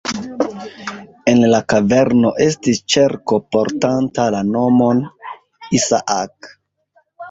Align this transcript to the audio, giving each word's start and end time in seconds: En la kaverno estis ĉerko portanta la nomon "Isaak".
En 1.33 1.41
la 1.51 1.59
kaverno 1.75 2.33
estis 2.47 2.81
ĉerko 2.95 3.41
portanta 3.57 4.29
la 4.39 4.45
nomon 4.53 5.09
"Isaak". 5.81 6.55